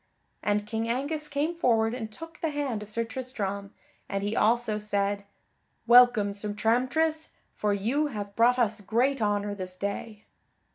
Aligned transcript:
And 0.41 0.65
King 0.65 0.89
Angus 0.89 1.27
came 1.27 1.53
forward 1.53 1.93
and 1.93 2.11
took 2.11 2.41
the 2.41 2.49
hand 2.49 2.81
of 2.81 2.89
Sir 2.89 3.03
Tristram, 3.03 3.71
and 4.09 4.23
he 4.23 4.35
also 4.35 4.79
said: 4.79 5.25
"Welcome, 5.85 6.33
Sir 6.33 6.53
Tramtris, 6.53 7.29
for 7.53 7.71
you 7.71 8.07
have 8.07 8.35
brought 8.35 8.57
us 8.57 8.81
great 8.81 9.21
honor 9.21 9.53
this 9.53 9.75
day!" 9.75 10.23